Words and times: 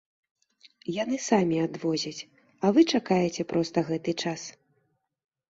Яны 1.03 1.19
самі 1.29 1.57
адвозяць, 1.65 2.25
а 2.65 2.73
вы 2.79 2.85
чакаеце 3.01 3.47
проста 3.53 3.87
гэты 3.93 4.11
час. 4.27 4.41